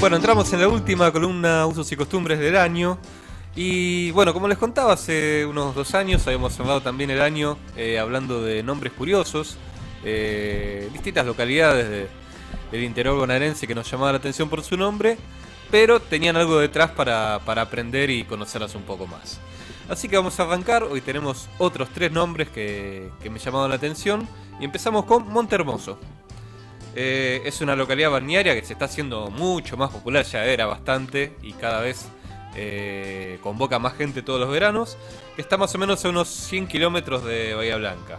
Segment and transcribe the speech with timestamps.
[0.00, 2.98] Bueno, entramos en la última columna Usos y Costumbres del año.
[3.54, 7.98] Y bueno, como les contaba, hace unos dos años habíamos hablado también el año eh,
[7.98, 9.58] hablando de nombres curiosos,
[10.04, 12.08] eh, distintas localidades de-
[12.72, 15.18] del interior bonaerense que nos llamaban la atención por su nombre,
[15.70, 19.40] pero tenían algo detrás para, para aprender y conocerlas un poco más.
[19.88, 23.76] Así que vamos a arrancar, hoy tenemos otros tres nombres que, que me llamaron la
[23.76, 24.26] atención
[24.60, 25.98] y empezamos con Montehermoso.
[26.94, 31.36] Eh, es una localidad balnearia que se está haciendo mucho más popular, ya era bastante
[31.42, 32.08] y cada vez
[32.56, 34.98] eh, convoca más gente todos los veranos,
[35.36, 38.18] está más o menos a unos 100 kilómetros de Bahía Blanca.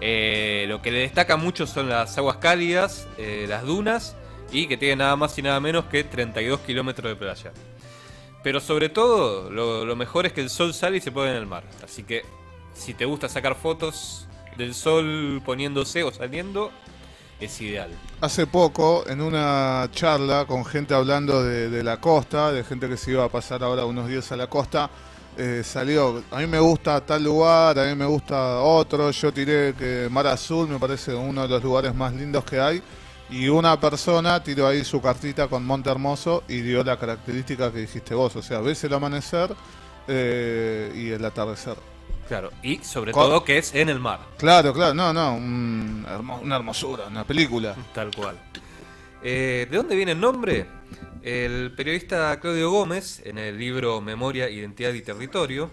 [0.00, 4.16] Eh, lo que le destaca mucho son las aguas cálidas, las dunas
[4.50, 7.52] y que tiene nada más y nada menos que 32 kilómetros de playa.
[8.42, 11.36] Pero sobre todo, lo, lo mejor es que el sol sale y se pone en
[11.36, 11.64] el mar.
[11.84, 12.24] Así que
[12.72, 16.72] si te gusta sacar fotos del sol poniéndose o saliendo,
[17.40, 17.90] es ideal.
[18.20, 23.12] Hace poco, en una charla con gente hablando de, la costa, de gente que se
[23.12, 24.90] iba a pasar ahora unos días a la costa,
[25.38, 29.74] eh, salió, a mí me gusta tal lugar, a mí me gusta otro, yo tiré
[29.74, 32.82] que Mar Azul me parece uno de los lugares más lindos que hay,
[33.30, 37.78] y una persona tiró ahí su cartita con Monte Hermoso y dio la característica que
[37.78, 39.54] dijiste vos, o sea, ves el amanecer
[40.08, 41.76] eh, y el atardecer.
[42.30, 46.06] Claro, y sobre Con- todo que es en el mar, Claro, claro, no, no, un
[46.44, 47.74] una hermosura, una película.
[47.92, 48.38] tal cual.
[49.20, 50.64] Eh, ¿De dónde viene el nombre?
[51.24, 55.72] El periodista Claudio Gómez, en el libro Memoria, Identidad y Territorio,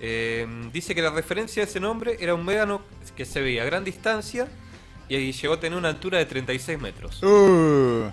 [0.00, 2.82] eh, dice que la referencia a ese nombre era un médano
[3.16, 4.48] que se veía a gran distancia
[5.08, 7.22] y llegó a tener una altura de 36 metros.
[7.22, 8.10] Uh.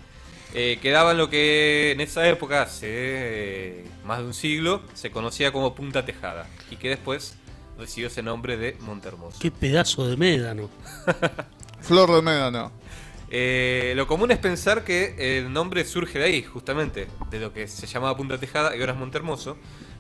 [0.54, 5.10] Eh, quedaba en lo que en esa época, hace eh, más de un siglo, se
[5.10, 7.38] conocía como Punta Tejada y que después
[7.82, 9.38] recibió ese nombre de Montermoso.
[9.40, 10.70] Qué pedazo de médano.
[11.82, 12.72] Flor de médano.
[13.30, 17.68] Eh, lo común es pensar que el nombre surge de ahí, justamente, de lo que
[17.68, 19.58] se llamaba Punta Tejada y ahora es Montermoso.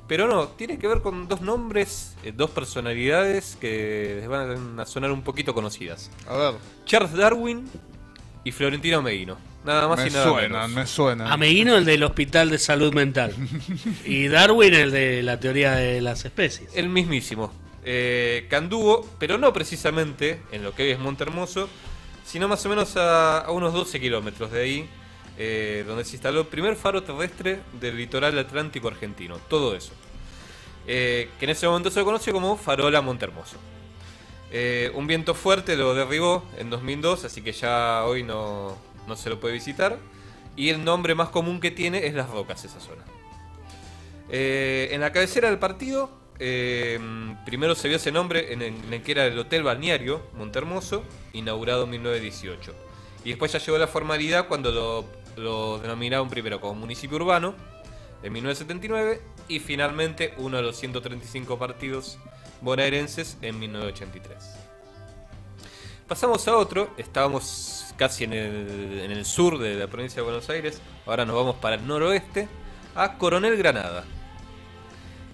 [0.07, 4.85] Pero no, tiene que ver con dos nombres, eh, dos personalidades que les van a
[4.85, 6.11] sonar un poquito conocidas.
[6.27, 6.53] A ver,
[6.85, 7.67] Charles Darwin
[8.43, 9.37] y Florentino Meguino.
[9.63, 10.69] Nada más me y nada suenan, menos.
[10.71, 11.27] me suenan.
[11.31, 13.33] Ameguino el del Hospital de Salud Mental.
[14.05, 16.69] Y Darwin el de la teoría de las especies.
[16.75, 17.53] El mismísimo.
[17.83, 21.67] Eh, anduvo, pero no precisamente en lo que hoy es Montermoso,
[22.31, 24.89] sino más o menos a, unos 12 kilómetros de ahí,
[25.37, 29.37] eh, donde se instaló el primer faro terrestre del litoral atlántico argentino.
[29.49, 29.91] Todo eso.
[30.87, 33.57] Eh, que en ese momento se conoce como Farola Montermoso.
[34.51, 38.77] Eh, un viento fuerte lo derribó en 2002, así que ya hoy no,
[39.07, 39.97] no se lo puede visitar.
[40.55, 43.03] Y el nombre más común que tiene es Las Rocas, esa zona.
[44.33, 46.09] En la cabecera del partido,
[46.43, 46.99] eh,
[47.45, 51.03] primero se vio ese nombre en el, que era el Hotel Balneario Montermoso,
[51.33, 52.73] inaugurado en 1918.
[53.23, 57.53] Y después ya llegó la formalidad cuando lo, denominaron primero como municipio urbano,
[58.23, 62.17] en 1979, y finalmente uno de los 135 partidos
[62.61, 64.43] bonaerenses en 1983.
[66.07, 71.23] Pasamos a otro, estábamos casi en el sur de la provincia de Buenos Aires, ahora
[71.23, 72.47] nos vamos para el noroeste,
[72.95, 74.05] a Coronel Granada.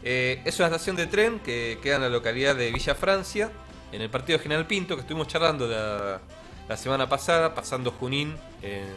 [0.04, 3.52] Eh, es una estación de tren que queda en la localidad de Villa Francia,
[3.92, 8.88] en el partido General Pinto, que estuvimos charlando la, semana pasada, pasando Junín en-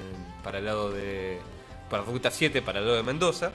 [0.42, 1.38] para el lado de.
[1.88, 3.50] para Ruta 7, para el lado de Mendoza.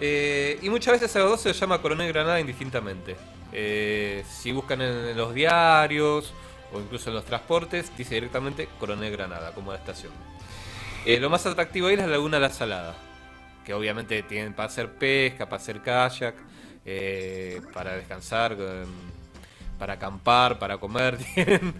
[0.00, 3.16] Eh, y muchas veces a los dos se llama Coronel Granada indistintamente.
[3.52, 6.32] Eh, si buscan en, en los diarios
[6.72, 10.12] o incluso en los transportes, dice directamente Coronel Granada, como la estación.
[11.06, 12.94] Eh, lo más atractivo ahí es la Laguna La Salada,
[13.68, 16.34] que obviamente tienen para hacer pesca, para hacer kayak,
[16.86, 18.86] eh, para descansar, eh,
[19.78, 21.74] para acampar, para comer, tienen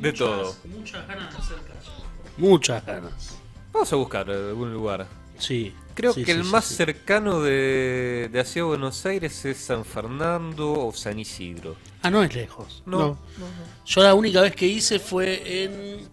[0.00, 0.56] de todo.
[0.64, 1.92] Muchas ganas de hacer caso.
[2.38, 3.36] Muchas ganas.
[3.74, 5.06] Vamos a buscar algún lugar.
[5.38, 5.74] Sí.
[5.94, 6.76] Creo sí, que sí, el sí, más sí.
[6.76, 11.76] cercano de, de hacia Buenos Aires es San Fernando o San Isidro.
[12.00, 12.82] Ah, no es lejos.
[12.86, 13.06] No, No.
[13.08, 13.84] no, no.
[13.84, 16.08] Yo la única vez que hice fue en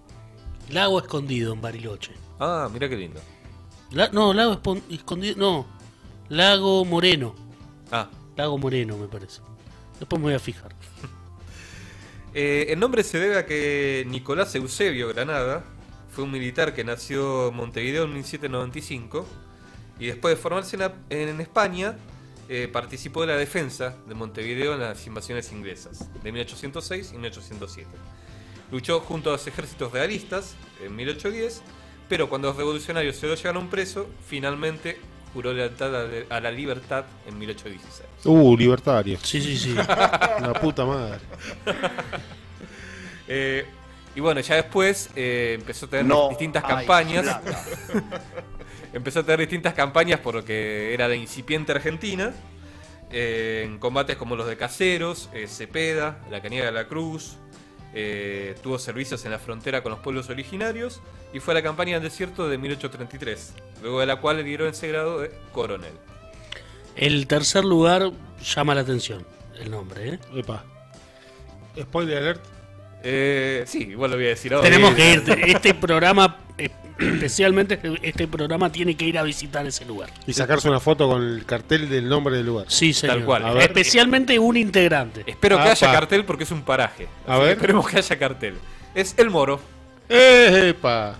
[0.72, 2.12] Lago Escondido, en Bariloche.
[2.38, 3.22] Ah, mira qué lindo.
[3.92, 5.66] La- no, Lago Espon- Escondido, no.
[6.30, 7.36] Lago Moreno.
[7.92, 9.42] Ah, Lago Moreno, me parece.
[10.00, 10.74] Después me voy a fijar.
[12.34, 15.64] eh, el nombre se debe a que Nicolás Eusebio Granada
[16.12, 19.26] fue un militar que nació en Montevideo en 1795
[20.00, 21.98] y después de formarse en, la- en España
[22.50, 27.90] eh, participó de la defensa de Montevideo en las invasiones inglesas de 1806 y 1807.
[28.72, 31.62] Luchó junto a los ejércitos realistas en 1810,
[32.12, 35.00] pero cuando los revolucionarios se lo llevaron preso, finalmente
[35.34, 38.26] juró lealtad a la- a la libertad en 1816.
[38.26, 39.18] Uh, libertario.
[39.24, 39.74] Sí, sí, sí.
[40.42, 41.20] La puta madre.
[43.34, 43.66] Eh,
[44.14, 47.40] y bueno, ya después eh, empezó a tener No distintas campañas.
[48.94, 52.34] empezó a tener distintas campañas porque era de incipiente Argentina.
[53.10, 57.38] eh, en combates como los de Caseros, eh, Cepeda, la Cañada de la Cruz.
[57.94, 61.02] Eh, tuvo servicios en la frontera con los pueblos originarios
[61.34, 64.70] y fue a la campaña del desierto de 1833, luego de la cual le dieron
[64.70, 65.94] ese grado de coronel.
[66.96, 68.12] El tercer lugar
[68.44, 69.26] llama la atención,
[69.60, 70.20] el nombre, ¿eh?
[70.36, 70.64] Epa.
[71.80, 72.42] Spoiler alert.
[73.04, 74.70] Eh, sí, igual lo voy a decir ahora.
[74.70, 75.24] Tenemos que ir.
[75.48, 76.38] Este programa,
[77.02, 80.10] especialmente este- programa, tiene que ir a visitar ese lugar.
[80.26, 82.66] Y sacarse una foto con el cartel del nombre del lugar.
[82.70, 83.24] Sí, señor.
[83.26, 83.46] cual.
[83.46, 83.64] A ver.
[83.64, 85.24] Especialmente un integrante.
[85.26, 87.08] Espero que haya cartel porque es un paraje.
[87.28, 87.52] A ver.
[87.52, 88.56] Esperemos que haya cartel.
[88.96, 89.60] Es El Moro.
[90.10, 91.18] ¡Epa!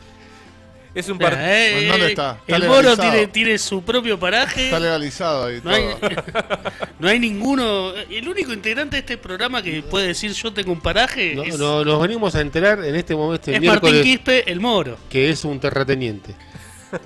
[0.94, 1.40] Es un Mira, par...
[1.42, 2.38] eh, ¿Dónde está?
[2.46, 4.66] Está El Moro tiene, tiene su propio paraje.
[4.66, 6.10] Está legalizado ahí No hay, todo.
[7.00, 7.94] no hay ninguno.
[8.10, 11.58] El único integrante de este programa que puede decir yo tengo un paraje No, es,
[11.58, 14.98] no, nos venimos a enterar en este momento, el es Martín Quispe, el Moro.
[15.10, 16.36] que es un terrateniente.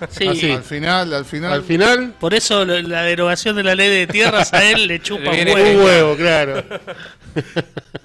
[0.10, 0.50] Sí, Ah, sí.
[0.50, 1.54] Al final, al final.
[1.54, 5.00] Al final, Por eso lo- la derogación de la ley de tierras a él le
[5.00, 5.80] chupa un Le viene huevo.
[5.80, 6.64] un huevo, claro.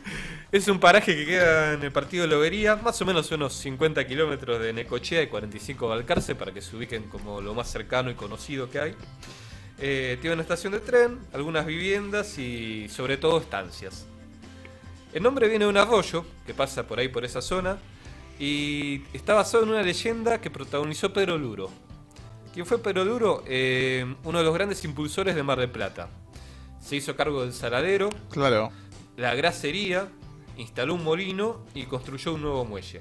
[0.52, 4.05] Es un paraje que queda en el partido de Lobería, más o menos unos 50
[4.06, 8.11] kilómetros de Necochea y 45 de Alcarce, para que se ubiquen como lo más cercano
[8.11, 8.94] y conocido que hay.
[9.79, 14.06] Eh, tiene una estación de tren, algunas viviendas y sobre todo estancias.
[15.12, 17.79] El nombre viene de un arroyo que pasa por ahí por esa zona
[18.38, 21.70] y está basado en una leyenda que protagonizó Pedro Luro.
[22.53, 23.44] ¿Quién fue Pedro Luro?
[23.46, 26.08] Eh, uno de los grandes impulsores de Mar del Plata.
[26.81, 28.73] Se hizo cargo del saladero, Claro.
[29.17, 30.08] la grasería,
[30.61, 33.01] instaló un molino y construyó un nuevo muelle.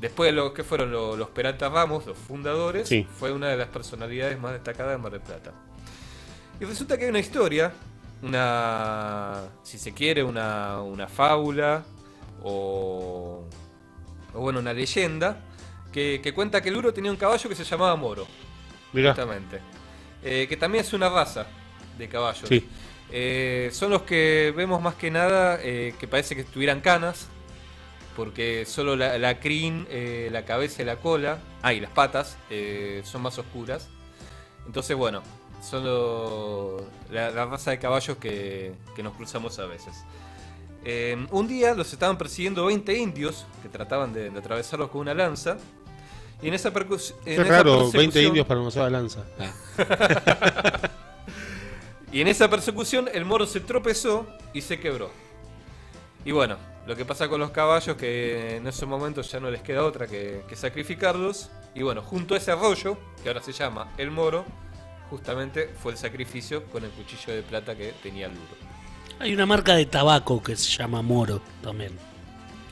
[0.00, 3.06] Después de lo que fueron lo- los Peralta Ramos, los fundadores, Sí.
[3.18, 5.52] fue una de las personalidades más destacadas de Mar del Plata.
[6.60, 7.72] Y resulta que hay una historia,
[8.22, 11.84] una, si se quiere, una, una fábula
[12.42, 13.44] o,
[14.34, 15.40] o bueno, una leyenda
[15.92, 18.26] que, que cuenta que el Uro tenía un caballo que se llamaba Moro,
[18.92, 19.14] Mirá.
[20.22, 21.46] Eh, que también es una raza
[21.96, 22.48] de caballos.
[22.48, 22.66] Sí.
[23.10, 27.26] Eh, son los que vemos más que nada eh, que parece que tuvieran canas,
[28.16, 32.36] porque solo la, la crin, eh, la cabeza y la cola, ah, y las patas,
[32.50, 33.88] eh, son más oscuras.
[34.66, 35.22] Entonces, bueno,
[35.62, 39.94] son lo- la, la raza de caballos que, que nos cruzamos a veces.
[40.84, 45.14] Eh, un día los estaban persiguiendo 20 indios que trataban de, de atravesarlos con una
[45.14, 45.56] lanza.
[46.42, 46.74] Y en esa, en
[47.24, 49.24] qué esa raro, 20 persecución- indios para no usar lanza.
[52.12, 55.10] Y en esa persecución el moro se tropezó y se quebró.
[56.24, 56.56] Y bueno,
[56.86, 60.06] lo que pasa con los caballos que en esos momentos ya no les queda otra
[60.06, 61.50] que, sacrificarlos.
[61.74, 64.44] Y bueno, junto a ese arroyo, que ahora se llama el moro,
[65.10, 68.68] justamente fue el sacrificio con el cuchillo de plata que tenía el duro.
[69.20, 72.07] Hay una marca de tabaco que se llama Moro también.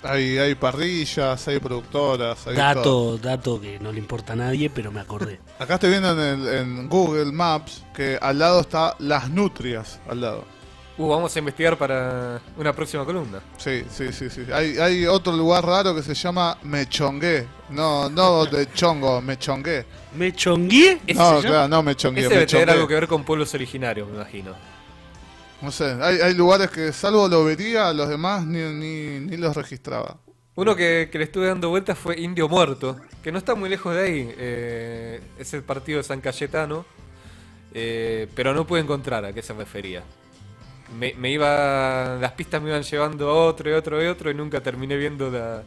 [0.09, 2.47] Hay, hay parrillas, hay productoras.
[2.47, 2.65] Hay todo.
[2.65, 5.41] Dato, dato que no le importa a nadie, pero me acordé.
[5.59, 10.01] Acá estoy viendo en, el- en Google Maps que al lado está Las Nutrias.
[10.09, 10.45] Al lado.
[10.99, 13.41] Uh, vamos a investigar para una próxima columna.
[13.59, 14.47] Sí, sí, sí, sí.
[14.51, 17.47] Hay, hay otro lugar raro que se llama Mechongué.
[17.69, 19.85] No, no de chongo, Mechongué.
[20.17, 20.99] ¿Me chongué?
[21.07, 22.21] ¿Ese No, claro, no Mechongué.
[22.23, 22.73] Ese debe tener Mechongué.
[22.73, 24.53] algo que ver con pueblos originarios, me imagino.
[25.63, 29.57] No sé, hay, hay lugares que salvo lo vería, los demás ni, ni, ni los
[29.57, 30.19] registraba.
[30.55, 33.95] Uno que, que le estuve dando vueltas fue Indio Muerto, que no está muy lejos
[33.95, 34.35] de ahí.
[34.39, 36.85] eh, es el partido de San Cayetano,
[37.75, 40.03] eh, pero no pude encontrar a qué se refería.
[40.99, 44.35] Me, me iba, las pistas me iban llevando a otro y otro y otro y
[44.35, 45.63] nunca terminé viendo la,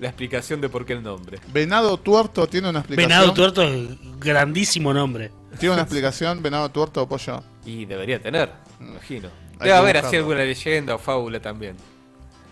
[0.00, 1.38] la explicación de por qué el nombre.
[1.52, 3.08] Venado Tuerto tiene una explicación.
[3.10, 5.30] Venado Tuerto es grandísimo nombre.
[5.58, 7.42] Tiene una explicación, Venado Tuerto o pollo.
[7.64, 9.28] Y debería tener, me imagino.
[9.58, 11.76] Debe haber así alguna leyenda o fábula también.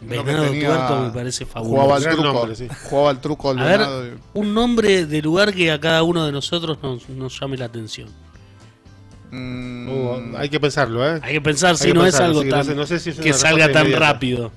[0.01, 1.95] Venado tenía- Tuerto me parece Jugaba fabuloso.
[1.95, 2.33] al Gran truco.
[2.33, 2.69] nombre, sí.
[2.91, 4.07] Jugaba al truco al A ver, venado.
[4.07, 7.65] y- un nombre de lugar que a cada uno de nosotros nos, nos llame la
[7.67, 8.09] atención.
[9.31, 11.19] Mm, Uh, hay que pensarlo, ¿eh?
[11.23, 13.11] Hay que pensar si que no es algo sí, no tan sé- no sé si
[13.11, 14.13] es una que salga tan inmediata.
[14.13, 14.53] rápido.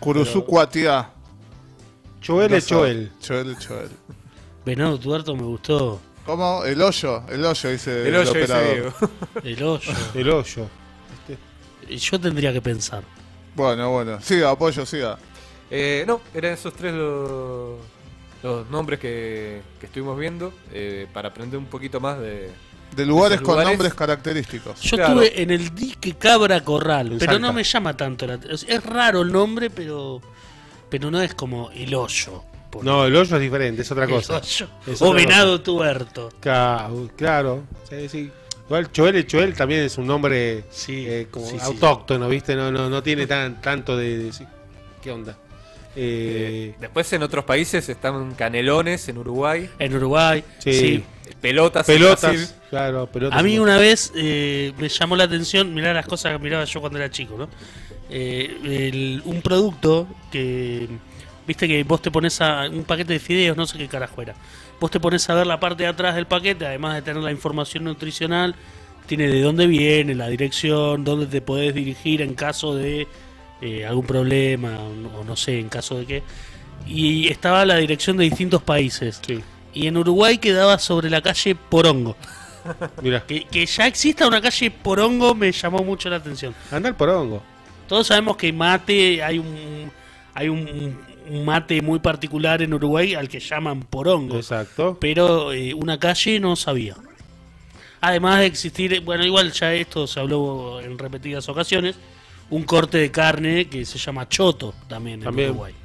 [0.00, 1.10] Kurusukuatia.
[2.20, 3.12] Choel es Choel.
[3.20, 3.88] Choel, Choel.
[4.64, 6.00] Venado Tuerto me gustó.
[6.26, 6.64] ¿Cómo?
[6.64, 8.64] El hoyo, el hoyo dice El el, hoyo operador.
[8.74, 8.92] Diego.
[9.44, 9.92] El hoyo.
[10.14, 10.66] El hoyo.
[11.96, 13.02] Yo tendría que pensar.
[13.54, 14.20] Bueno, bueno.
[14.20, 15.18] Siga, apoyo, siga.
[15.70, 17.78] Eh, no, eran esos tres los,
[18.42, 22.50] los nombres que, que estuvimos viendo eh, para aprender un poquito más de...
[22.96, 24.80] De lugares con lugares- nombres característicos.
[24.80, 25.20] Yo Claro.
[25.22, 28.70] estuve en el dique Cabra Corral, pero no me llama tanto la atención.
[28.70, 30.22] Es raro el nombre, pero
[30.88, 32.44] pero no es como el hoyo.
[32.82, 34.38] No, el hoyo es diferente, es otra el cosa.
[34.38, 34.68] hoyo.
[34.86, 36.30] Es O otra venado tuerto.
[36.40, 38.30] Ca- Claro, sí, sí.
[38.68, 41.64] Igual Choel Choel también es un nombre Sí, eh, como sí, sí.
[41.64, 42.54] autóctono, ¿viste?
[42.54, 44.30] No, no, no tiene tan, tanto de.
[45.02, 45.36] ¿Qué onda?
[45.96, 49.68] Eh, Después en otros países están Canelones, en Uruguay.
[49.78, 50.72] En Uruguay, Sí.
[50.74, 51.04] sí.
[51.40, 51.86] Pelotas.
[51.86, 53.38] Pelotas, claro, pelotas.
[53.38, 56.80] A mí una vez eh, me llamó la atención, mirar las cosas que miraba yo
[56.80, 57.48] cuando era chico, ¿no?
[58.10, 60.88] Eh, el- un producto que,
[61.46, 64.34] viste que vos te pones a un paquete de fideos, no sé qué carajo era.
[64.80, 67.32] Vos te pones a ver la parte de atrás del paquete, además de tener la
[67.32, 68.54] información nutricional,
[69.06, 73.08] tiene de dónde viene, la dirección, dónde te podés dirigir en caso de
[73.60, 76.22] eh, algún problema, o no, sé, en caso de qué.
[76.86, 79.20] Y estaba la dirección de distintos países.
[79.26, 79.40] Sí,
[79.74, 82.16] Y en Uruguay quedaba sobre la calle Porongo.
[83.02, 83.24] mira.
[83.26, 86.54] Que, que ya exista una calle Porongo me llamó mucho la atención.
[86.70, 87.42] Andar por hongo.
[87.88, 89.90] Todos sabemos que mate, hay un
[90.38, 90.96] hay un,
[91.30, 94.36] un mate muy particular en Uruguay al que llaman Porongo.
[94.36, 94.96] Exacto.
[95.00, 96.96] Pero eh, una calle no sabía.
[98.00, 101.96] Además de existir, bueno, igual ya esto se habló en repetidas ocasiones,
[102.50, 105.28] un corte de carne que se llama choto también en.
[105.28, 105.74] Uruguay.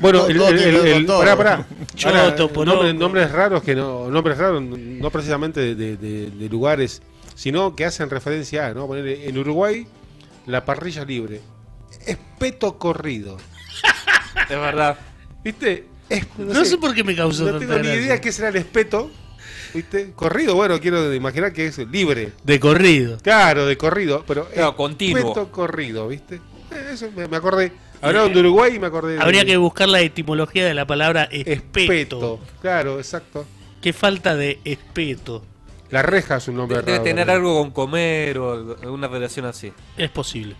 [0.00, 1.66] Bueno, el, el, pará, pará.
[1.96, 2.64] Choto, Ahora, porongo.
[2.82, 7.02] nombres, nombres raros que no, nombres raros, no precisamente de, de- lugares,
[7.34, 8.86] sino que hacen referencia a, ¿no?
[8.86, 9.86] Ponerle, en Uruguay,
[10.46, 11.40] la parrilla libre.
[12.06, 13.38] Espeto corrido.
[14.50, 14.98] Es verdad.
[15.42, 15.86] ¿Viste?
[16.08, 18.02] Es- No, sé, por qué me causó no tanta tengo ni gracia.
[18.02, 19.10] idea qué será el espeto.
[19.72, 20.12] ¿Viste?
[20.14, 22.32] Corrido, bueno, quiero imaginar que es libre.
[22.44, 23.18] De corrido.
[23.22, 25.18] Claro, de corrido, pero Claro, continuo.
[25.18, 26.36] espeto corrido, ¿viste?
[26.70, 27.72] Eh, Eso me, me acordé.
[28.00, 31.24] Hablaron de Uruguay y me acordé de Habría que buscar la etimología de la palabra
[31.30, 31.80] espeto.
[31.80, 32.40] espeto.
[32.60, 33.46] Claro, exacto.
[33.80, 35.42] Qué falta de espeto.
[35.90, 39.72] La reja es un nombre Debe raro tener algo con comer o alguna relación así.
[39.96, 40.54] Es posible.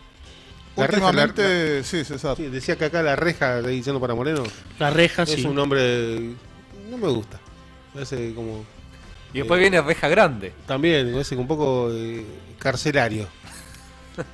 [0.77, 2.37] La reja, Últimamente, sí, César.
[2.37, 4.43] Sí, decía que acá la reja de diciendo para Moreno
[4.79, 5.45] La reja es sí.
[5.47, 6.33] un nombre
[6.91, 7.39] no me gusta.
[7.95, 8.65] Me hace como
[9.33, 9.61] Y después Eh.
[9.63, 10.53] viene Reja Grande.
[10.67, 12.25] también me hace un poco eh,
[12.59, 13.29] carcelario.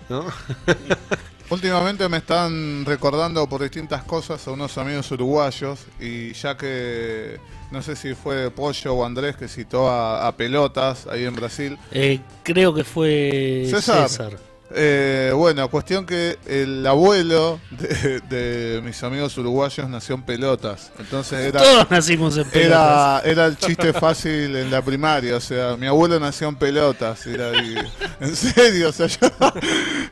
[0.08, 0.26] ¿No?
[1.50, 7.40] Últimamente me están recordando por distintas cosas a unos amigos uruguayos y ya que
[7.72, 11.76] no sé si fue Pollo o Andrés que citó a, a Pelotas ahí en Brasil.
[11.90, 14.08] Eh, creo que fue César.
[14.08, 14.38] César.
[14.72, 20.92] Eh, bueno, cuestión que el abuelo de, de mis amigos uruguayos nació en Pelotas.
[20.98, 23.22] Entonces era, Todos nacimos en pelotas.
[23.24, 25.36] era, era el chiste fácil en la primaria.
[25.36, 27.26] O sea, mi abuelo nació en Pelotas.
[27.26, 27.74] Era, y-
[28.20, 29.28] en serio, o sea, yo,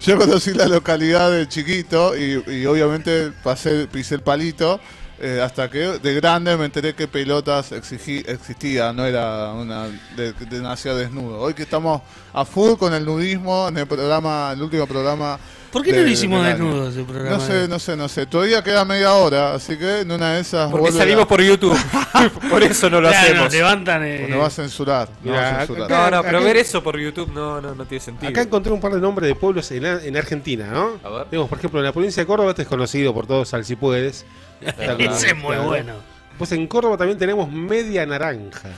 [0.00, 4.80] yo conocí la localidad de chiquito y, y obviamente pasé, pisé el palito.
[5.20, 10.32] Eh, hasta que de grande me enteré que pelotas exigí- existía, no era una de,
[10.32, 11.40] de desnudo.
[11.40, 15.38] Hoy que estamos a full con el nudismo en el programa, el último programa.
[15.72, 16.64] ¿Por qué no de- lo hicimos del año.
[16.64, 17.36] desnudos ese programa?
[17.36, 18.24] No sé, no sé, no sé.
[18.26, 20.70] Todavía queda media hora, así que en una de esas.
[20.70, 21.76] Porque salimos a- por YouTube.
[22.50, 23.52] por eso no lo Claro, hacemos.
[23.52, 24.02] levantan.
[24.04, 25.08] eh, Nos va a censurar.
[25.22, 25.82] Mira, va a censurar.
[25.92, 28.30] acá- No, no, pero Acá- ver eso por YouTube no, no, no tiene sentido.
[28.30, 30.92] Acá encontré un par de nombres de pueblos en, en Argentina, ¿no?
[31.04, 31.24] A ver.
[31.26, 33.76] Tenemos, por ejemplo, en la provincia de Córdoba, este es conocido por todos, al si
[33.76, 34.24] puedes.
[34.60, 35.94] Ese es muy bueno.
[36.38, 38.70] Pues en Córdoba también tenemos media naranja.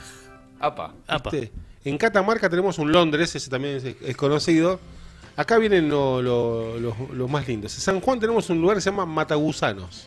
[0.59, 0.93] Apa.
[1.07, 1.31] Apa.
[1.83, 4.79] En Catamarca tenemos un Londres, ese también es, es conocido.
[5.35, 7.73] Acá vienen lo- lo- lo- los más lindos.
[7.75, 10.05] En San Juan tenemos un lugar que se llama Matagusanos.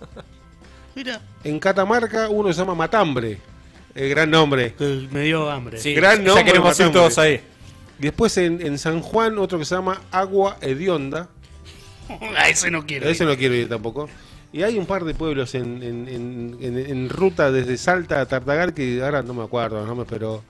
[0.94, 3.38] Mira, En Catamarca uno se llama Matambre.
[3.94, 4.74] El gran nombre.
[4.74, 5.78] que me dio hambre.
[5.78, 7.40] Sí, Gran ya nombre, queremos ir todos ahí.
[7.98, 11.28] Después en, en San Juan otro que se llama Agua Hedionda.
[12.36, 13.06] A ese no quiero.
[13.06, 14.08] A ese no quiero ir tampoco.
[14.54, 18.26] Y hay un par de pueblos en, en- en- en- en ruta desde Salta a
[18.26, 20.44] Tartagal que ahora no me acuerdo los nombres, pero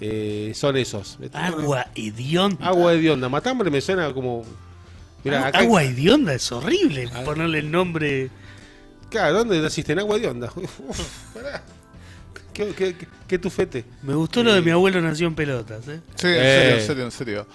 [0.00, 1.18] eh, son esos.
[1.32, 2.64] Agua hedionda.
[2.64, 3.28] Agua Hedionda.
[3.28, 4.44] Matambre me suena como...
[5.24, 8.30] Mira, acá, Agua hedionda es horrible ponerle el nombre.
[9.10, 9.92] Claro, ¿dónde naciste?
[9.94, 10.50] En Agua Hedionda.
[10.56, 11.00] Uf,
[11.34, 11.62] pará.
[12.54, 13.84] ¿Qué, qué, qué- qué tufete?
[14.02, 15.88] Me gustó lo de mi abuelo nació en pelotas.
[15.88, 16.00] ¿eh?
[16.14, 16.38] Sí, en Eh.
[16.38, 17.46] serio, en serio, en serio.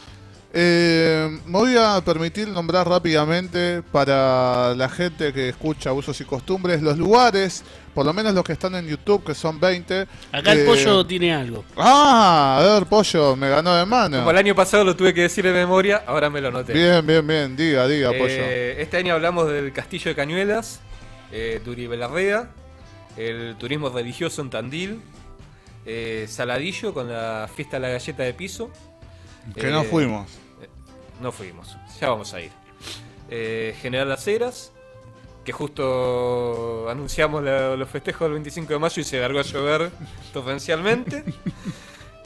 [0.57, 6.81] Eh, me voy a permitir nombrar rápidamente para la gente que escucha usos y costumbres
[6.81, 7.61] los lugares,
[7.93, 10.07] por lo menos los que están en YouTube, que son 20.
[10.31, 11.65] Acá el eh, pollo tiene algo.
[11.75, 14.19] Ah, a ver, pollo, me ganó de mano.
[14.19, 16.71] Como el año pasado lo tuve que decir de memoria, ahora me lo noté.
[16.71, 18.23] Bien, bien, bien, diga, diga, pollo.
[18.29, 20.79] Eh, este año hablamos del Castillo de Cañuelas,
[21.33, 22.47] eh, Duribelarrea,
[23.17, 25.01] el turismo religioso en Tandil,
[25.85, 28.71] eh, Saladillo con la fiesta de la galleta de piso.
[29.53, 30.44] que no fuimos.
[31.21, 32.51] No fuimos, ya vamos a ir.
[33.29, 34.71] Eh, General Las Heras,
[35.43, 39.91] que justo anunciamos la- los festejos del 25 de mayo y se largó a llover
[40.33, 41.23] torrencialmente.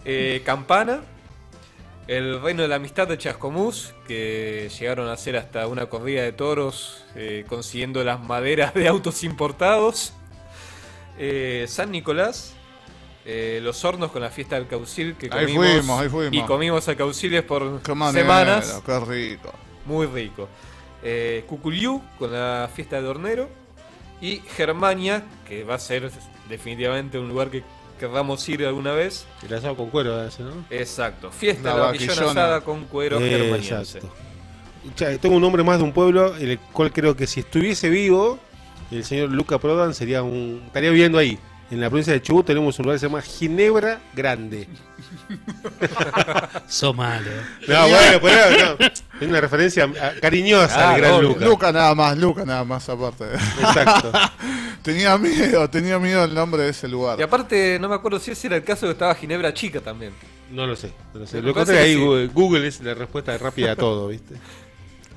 [0.05, 1.01] Eh, Campana,
[2.07, 6.31] el Reino de la Amistad de Chascomús, que llegaron a hacer hasta una corrida de
[6.31, 10.13] toros eh, consiguiendo las maderas de autos importados.
[11.67, 12.55] San Nicolás,
[13.25, 16.33] eh, los hornos con la fiesta del Caucil, que Ahí comimos, fuimos, ahí fuimos.
[16.33, 18.21] y comimos a Cauciles por Qué manera,
[18.61, 18.81] semanas.
[18.85, 19.53] qué rico.
[19.85, 20.47] Muy rico.
[21.03, 23.49] Eh, Cuculiú con la fiesta de hornero.
[24.21, 26.11] Y Germania, que va a ser
[26.49, 27.63] definitivamente un lugar que
[27.99, 29.25] querramos ir alguna vez.
[29.47, 30.65] El asado con cuero ese, ¿no?
[30.69, 31.31] Exacto.
[31.31, 33.99] Fiesta de la vaquillona asada con cuero germaniense.
[33.99, 34.13] Exacto.
[34.97, 38.39] Ya, tengo un nombre más de un pueblo, el cual creo que si estuviese vivo,
[38.91, 40.63] el señor Luca Prodan sería un.
[40.65, 41.37] estaría viviendo ahí.
[41.71, 44.67] En la provincia de Chubut tenemos un lugar que se llama Ginebra Grande.
[46.67, 47.29] So malo.
[47.67, 51.29] No, bueno, pero no, es una referencia ah, cariñosa Ah, al gran obvio.
[51.29, 51.45] Luca.
[51.45, 53.25] Luca nada más, Luca nada más aparte.
[53.33, 54.11] Exacto.
[54.81, 57.19] tenía miedo, tenía miedo el nombre de ese lugar.
[57.19, 60.13] Y aparte, no me acuerdo si ese era el caso que estaba Ginebra Chica también.
[60.51, 60.91] No lo sé.
[61.13, 61.41] No lo sé.
[61.41, 62.31] Lo que pasa es que que ahí sí.
[62.33, 64.35] Google, es la respuesta rápida a todo, ¿viste?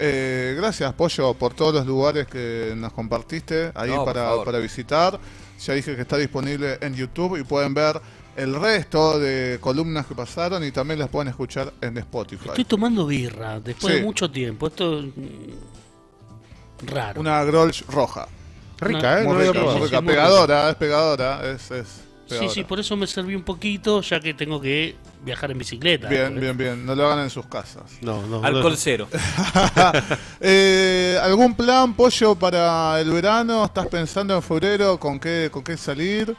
[0.04, 5.20] Eh, gracias, Pollo, por todos los lugares que nos compartiste ahí No, para visitar.
[5.66, 8.00] Ya dije que está disponible en YouTube y pueden ver
[8.36, 12.48] el resto de columnas que pasaron y también las pueden escuchar en Spotify.
[12.48, 14.00] Estoy tomando birra después Sí.
[14.00, 14.66] de mucho tiempo.
[14.68, 17.20] Esto es mm, raro.
[17.20, 18.26] Una Grolsch roja.
[18.80, 19.24] Rica, ¿eh?
[19.24, 19.78] Muy rica, probado.
[19.78, 20.00] muy sí, rica.
[20.00, 21.50] muy pegadora, es pegadora.
[21.52, 21.86] Es, es
[22.26, 26.08] sí, sí, por eso me serví un poquito, ya que tengo que viajar en bicicleta.
[26.08, 26.86] Bien, bien, bien.
[26.86, 27.98] No lo hagan en sus casas.
[28.00, 28.42] No, no.
[28.44, 28.76] Alcohol no.
[28.76, 29.08] cero.
[30.40, 33.64] Eh, ¿Algún plan, Pollo, para el verano?
[33.64, 36.34] ¿Estás pensando en febrero con qué, con qué salir?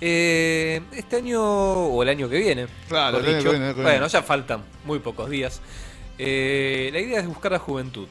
[0.00, 2.66] Eh, este año o el año que viene.
[2.88, 5.60] Claro, el año que viene, bueno, ya faltan muy pocos días.
[6.18, 8.08] Eh, la idea es buscar la juventud.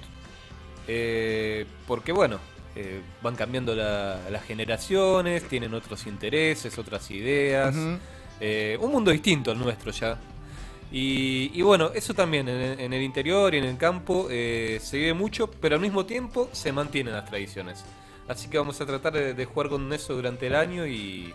[0.87, 2.39] Eh, porque bueno,
[2.75, 7.75] eh, van cambiando la- las generaciones, tienen otros intereses, otras ideas.
[8.39, 10.17] Eh, un mundo distinto al nuestro ya.
[10.91, 14.97] Y, y bueno, eso también en, en el interior y en el campo eh, se
[14.97, 17.83] vive mucho, pero al mismo tiempo se mantienen las tradiciones.
[18.27, 21.33] Así que vamos a tratar de, de jugar con eso durante el año y,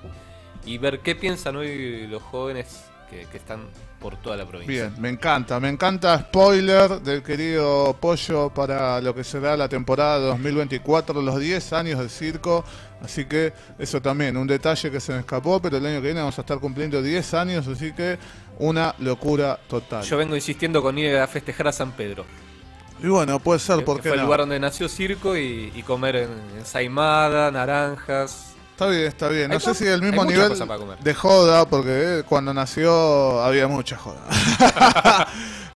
[0.65, 3.61] y ver qué piensan hoy los jóvenes que, que están
[4.01, 4.89] por toda la provincia.
[4.89, 10.19] Bien, me encanta, me encanta spoiler del querido Pollo para lo que será la temporada
[10.19, 12.65] 2024, los 10 años del circo.
[13.03, 16.21] Así que eso también, un detalle que se me escapó, pero el año que viene
[16.21, 18.19] vamos a estar cumpliendo 10 años, así que
[18.59, 20.03] una locura total.
[20.05, 22.25] Yo vengo insistiendo con ir a festejar a San Pedro.
[23.01, 25.73] Y bueno, puede ser, que- ¿por que qué fue el lugar donde nació Circo y,
[25.75, 28.48] y comer en, ensaimada, naranjas.
[28.79, 29.49] Está bien, está bien.
[29.49, 30.53] No Hay sé si el mismo nivel
[31.01, 34.21] de joda, porque cuando nació había mucha joda.